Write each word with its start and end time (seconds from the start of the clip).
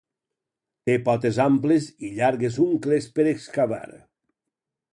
Té 0.89 0.93
potes 1.09 1.37
amples 1.43 1.89
i 2.07 2.11
llargues 2.15 2.57
ungles 2.65 3.09
per 3.19 3.27
excavar. 3.35 3.83